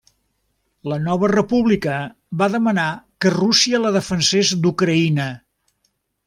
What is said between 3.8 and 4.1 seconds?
la